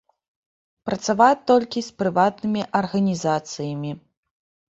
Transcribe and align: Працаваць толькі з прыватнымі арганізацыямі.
Працаваць 0.89 1.43
толькі 1.51 1.79
з 1.89 2.01
прыватнымі 2.01 2.61
арганізацыямі. 2.79 3.91